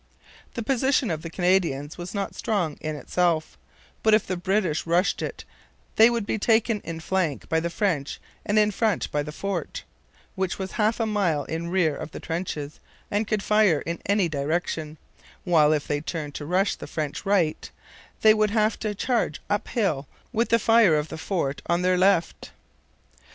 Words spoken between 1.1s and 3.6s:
of the Canadians was not strong in itself;